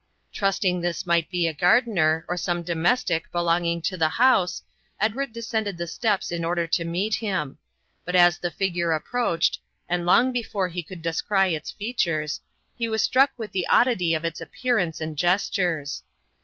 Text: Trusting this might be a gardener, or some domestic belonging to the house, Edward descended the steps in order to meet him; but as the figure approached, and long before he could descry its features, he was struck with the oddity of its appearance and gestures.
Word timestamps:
Trusting 0.33 0.81
this 0.81 1.05
might 1.05 1.29
be 1.29 1.45
a 1.45 1.53
gardener, 1.53 2.25
or 2.27 2.35
some 2.35 2.63
domestic 2.63 3.31
belonging 3.31 3.83
to 3.83 3.95
the 3.97 4.09
house, 4.09 4.63
Edward 4.99 5.31
descended 5.31 5.77
the 5.77 5.85
steps 5.85 6.31
in 6.31 6.43
order 6.43 6.65
to 6.65 6.83
meet 6.83 7.13
him; 7.13 7.59
but 8.03 8.15
as 8.15 8.39
the 8.39 8.49
figure 8.49 8.93
approached, 8.93 9.59
and 9.87 10.03
long 10.03 10.31
before 10.31 10.69
he 10.69 10.81
could 10.81 11.03
descry 11.03 11.53
its 11.53 11.69
features, 11.69 12.41
he 12.75 12.89
was 12.89 13.03
struck 13.03 13.29
with 13.37 13.51
the 13.51 13.67
oddity 13.67 14.15
of 14.15 14.25
its 14.25 14.41
appearance 14.41 15.01
and 15.01 15.17
gestures. 15.19 16.01